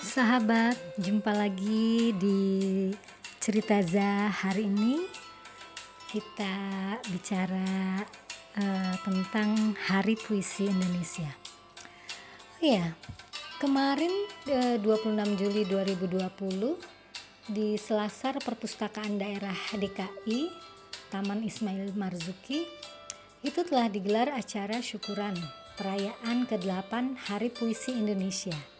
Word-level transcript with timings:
sahabat, 0.00 0.80
jumpa 0.96 1.28
lagi 1.28 2.16
di 2.16 2.40
cerita 3.36 3.84
Za 3.84 4.32
hari 4.32 4.64
ini 4.64 5.04
kita 6.08 6.56
bicara 7.12 8.00
uh, 8.56 8.94
tentang 9.04 9.76
Hari 9.76 10.16
Puisi 10.16 10.72
Indonesia. 10.72 11.28
Oh 12.58 12.64
ya, 12.64 12.96
kemarin 13.60 14.10
uh, 14.48 14.80
26 14.80 15.36
Juli 15.36 15.62
2020 15.68 17.52
di 17.52 17.76
Selasar 17.76 18.40
Perpustakaan 18.40 19.20
Daerah 19.20 19.56
DKI 19.76 20.48
Taman 21.12 21.44
Ismail 21.44 21.92
Marzuki 21.92 22.64
itu 23.44 23.60
telah 23.68 23.92
digelar 23.92 24.32
acara 24.32 24.80
syukuran 24.80 25.36
perayaan 25.76 26.48
ke-8 26.48 27.20
Hari 27.28 27.52
Puisi 27.52 27.92
Indonesia 27.92 28.79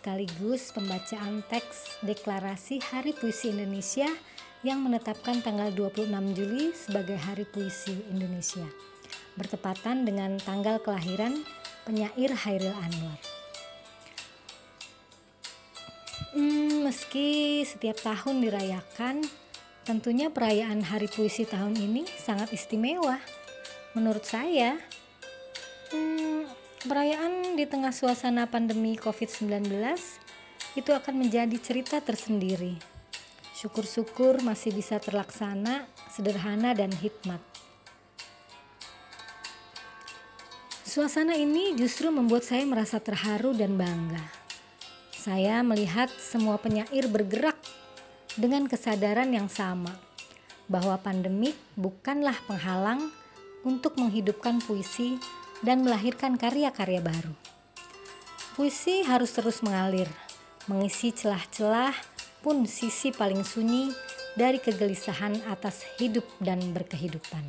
sekaligus 0.00 0.72
pembacaan 0.72 1.44
teks 1.44 2.00
deklarasi 2.00 2.80
Hari 2.80 3.12
Puisi 3.12 3.52
Indonesia 3.52 4.08
yang 4.64 4.80
menetapkan 4.80 5.44
tanggal 5.44 5.68
26 5.76 6.08
Juli 6.32 6.72
sebagai 6.72 7.20
Hari 7.20 7.44
Puisi 7.44 8.08
Indonesia 8.08 8.64
bertepatan 9.36 10.08
dengan 10.08 10.40
tanggal 10.40 10.80
kelahiran 10.80 11.44
penyair 11.84 12.32
Hairil 12.32 12.72
Anwar. 12.72 13.20
Hmm, 16.32 16.88
meski 16.88 17.60
setiap 17.68 18.00
tahun 18.00 18.40
dirayakan, 18.40 19.20
tentunya 19.84 20.32
perayaan 20.32 20.80
Hari 20.80 21.12
Puisi 21.12 21.44
tahun 21.44 21.76
ini 21.76 22.08
sangat 22.08 22.56
istimewa. 22.56 23.20
Menurut 23.92 24.24
saya, 24.24 24.80
Perayaan 26.80 27.60
di 27.60 27.68
tengah 27.68 27.92
suasana 27.92 28.48
pandemi 28.48 28.96
COVID-19 28.96 29.68
itu 30.80 30.90
akan 30.96 31.12
menjadi 31.12 31.52
cerita 31.60 32.00
tersendiri. 32.00 32.80
Syukur-syukur 33.52 34.40
masih 34.40 34.72
bisa 34.72 34.96
terlaksana, 34.96 35.84
sederhana 36.08 36.72
dan 36.72 36.88
hikmat. 36.88 37.36
Suasana 40.88 41.36
ini 41.36 41.76
justru 41.76 42.08
membuat 42.08 42.48
saya 42.48 42.64
merasa 42.64 42.96
terharu 42.96 43.52
dan 43.52 43.76
bangga. 43.76 44.24
Saya 45.12 45.60
melihat 45.60 46.08
semua 46.16 46.56
penyair 46.56 47.12
bergerak 47.12 47.60
dengan 48.40 48.64
kesadaran 48.64 49.28
yang 49.28 49.52
sama 49.52 50.00
bahwa 50.64 50.96
pandemik 50.96 51.60
bukanlah 51.76 52.40
penghalang 52.48 53.12
untuk 53.68 54.00
menghidupkan 54.00 54.64
puisi 54.64 55.20
dan 55.60 55.84
melahirkan 55.84 56.40
karya-karya 56.40 57.00
baru. 57.04 57.34
Puisi 58.56 59.04
harus 59.06 59.32
terus 59.32 59.64
mengalir, 59.64 60.08
mengisi 60.68 61.12
celah-celah 61.14 61.94
pun 62.40 62.64
sisi 62.64 63.12
paling 63.12 63.44
sunyi 63.44 63.92
dari 64.36 64.60
kegelisahan 64.60 65.44
atas 65.48 65.84
hidup 66.00 66.24
dan 66.40 66.60
berkehidupan. 66.72 67.44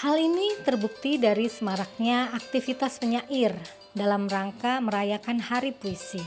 Hal 0.00 0.16
ini 0.16 0.56
terbukti 0.64 1.20
dari 1.20 1.52
semaraknya 1.52 2.32
aktivitas 2.32 2.96
penyair 2.96 3.52
dalam 3.92 4.32
rangka 4.32 4.80
merayakan 4.80 5.44
Hari 5.44 5.76
Puisi, 5.76 6.24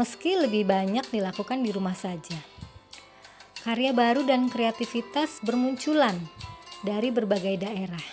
meski 0.00 0.32
lebih 0.32 0.64
banyak 0.64 1.04
dilakukan 1.12 1.60
di 1.60 1.76
rumah 1.76 1.92
saja. 1.92 2.40
Karya 3.60 3.92
baru 3.92 4.24
dan 4.24 4.48
kreativitas 4.48 5.44
bermunculan 5.44 6.16
dari 6.84 7.08
berbagai 7.14 7.60
daerah. 7.60 8.06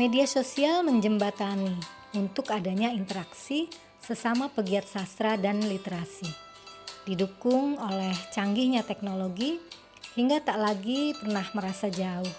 Media 0.00 0.24
sosial 0.26 0.82
menjembatani 0.82 1.76
untuk 2.16 2.50
adanya 2.50 2.90
interaksi 2.90 3.68
sesama 4.00 4.52
pegiat 4.52 4.84
sastra 4.84 5.34
dan 5.40 5.62
literasi. 5.64 6.28
Didukung 7.04 7.76
oleh 7.76 8.14
canggihnya 8.32 8.84
teknologi 8.84 9.60
hingga 10.16 10.40
tak 10.40 10.58
lagi 10.58 11.12
pernah 11.16 11.44
merasa 11.52 11.90
jauh. 11.90 12.34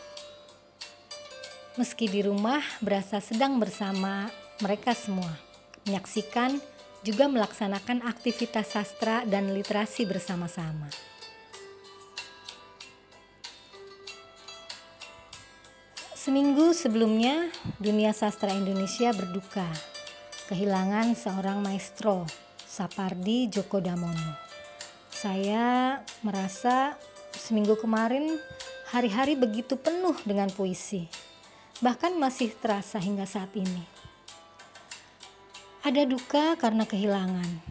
Meski 1.76 2.08
di 2.08 2.24
rumah 2.24 2.64
berasa 2.80 3.20
sedang 3.20 3.60
bersama 3.60 4.32
mereka 4.64 4.96
semua, 4.96 5.36
menyaksikan 5.84 6.56
juga 7.04 7.28
melaksanakan 7.28 8.08
aktivitas 8.08 8.74
sastra 8.74 9.28
dan 9.28 9.52
literasi 9.52 10.08
bersama-sama. 10.08 11.15
Seminggu 16.26 16.74
sebelumnya, 16.74 17.54
dunia 17.78 18.10
sastra 18.10 18.50
Indonesia 18.50 19.14
berduka 19.14 19.70
kehilangan 20.50 21.14
seorang 21.14 21.62
maestro, 21.62 22.26
Sapardi 22.66 23.46
Djoko 23.46 23.78
Damono. 23.78 24.34
Saya 25.14 26.02
merasa 26.26 26.98
seminggu 27.30 27.78
kemarin 27.78 28.42
hari-hari 28.90 29.38
begitu 29.38 29.78
penuh 29.78 30.18
dengan 30.26 30.50
puisi, 30.50 31.06
bahkan 31.78 32.18
masih 32.18 32.58
terasa 32.58 32.98
hingga 32.98 33.30
saat 33.30 33.54
ini. 33.54 33.86
Ada 35.86 36.10
duka 36.10 36.58
karena 36.58 36.90
kehilangan, 36.90 37.62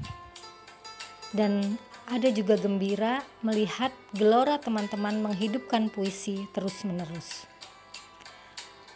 dan 1.34 1.74
ada 2.06 2.30
juga 2.30 2.54
gembira 2.54 3.18
melihat 3.42 3.90
gelora 4.14 4.62
teman-teman 4.62 5.26
menghidupkan 5.26 5.90
puisi 5.90 6.46
terus-menerus. 6.54 7.50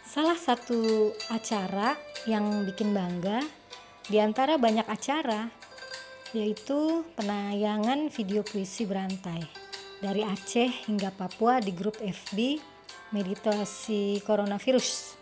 Salah 0.09 0.33
satu 0.33 1.13
acara 1.29 1.93
yang 2.25 2.65
bikin 2.65 2.97
bangga 2.97 3.45
di 4.09 4.17
antara 4.17 4.57
banyak 4.57 4.89
acara 4.89 5.53
yaitu 6.33 7.05
penayangan 7.13 8.09
video 8.09 8.41
puisi 8.41 8.89
berantai 8.89 9.45
dari 10.01 10.25
Aceh 10.25 10.89
hingga 10.89 11.13
Papua 11.13 11.61
di 11.61 11.69
grup 11.77 12.01
FB 12.01 12.57
Meditasi 13.13 14.25
Coronavirus 14.25 15.13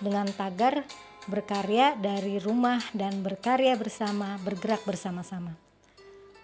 dengan 0.00 0.24
tagar 0.32 0.80
berkarya 1.28 2.00
dari 2.00 2.40
rumah 2.40 2.80
dan 2.96 3.20
berkarya 3.20 3.76
bersama, 3.76 4.40
bergerak 4.40 4.80
bersama-sama. 4.88 5.52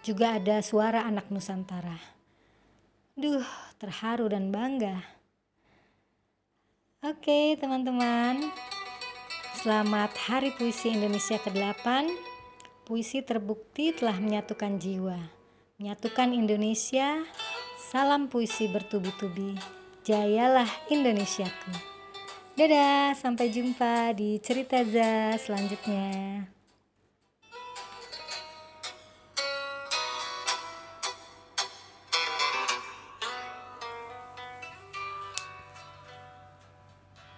Juga 0.05 0.37
ada 0.37 0.61
suara 0.61 1.09
anak 1.09 1.33
Nusantara. 1.33 1.97
Duh, 3.17 3.41
terharu 3.81 4.29
dan 4.29 4.53
bangga. 4.53 5.18
Oke 7.09 7.57
teman-teman. 7.57 8.53
Selamat 9.57 10.13
Hari 10.29 10.53
Puisi 10.53 10.93
Indonesia 10.93 11.41
ke-8 11.41 12.05
Puisi 12.85 13.25
terbukti 13.25 13.89
telah 13.97 14.13
menyatukan 14.21 14.77
jiwa. 14.77 15.17
Menyatukan 15.81 16.37
Indonesia 16.37 17.25
Salam 17.81 18.29
puisi 18.29 18.69
bertubi-tubi. 18.69 19.57
Jayalah 20.05 20.69
Indonesiaku. 20.93 21.73
Dadah, 22.53 23.17
sampai 23.17 23.49
jumpa 23.49 24.13
di 24.13 24.37
cerita 24.37 24.85
Za 24.85 25.33
selanjutnya. 25.41 26.58